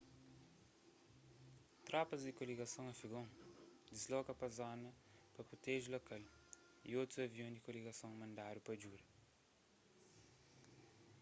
tropas 1.87 2.21
di 2.25 2.31
koligason 2.39 2.85
afegon 2.93 3.27
disloka 3.91 4.31
pa 4.39 4.47
zona 4.59 4.89
pa 5.33 5.41
proteje 5.49 5.87
lokal 5.95 6.23
y 6.89 6.91
otus 7.01 7.23
avion 7.25 7.51
di 7.53 7.65
koligason 7.67 8.11
mandadu 8.19 8.59
pa 8.63 8.73
djuda 8.75 9.05